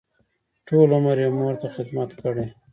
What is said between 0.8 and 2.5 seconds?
عمر یې مور ته خدمت کړی.